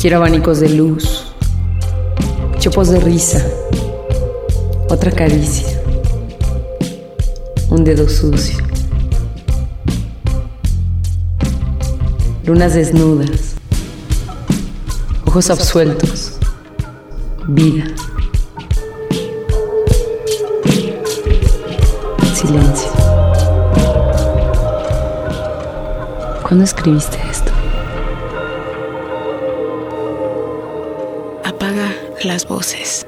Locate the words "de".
0.60-0.68, 2.90-3.00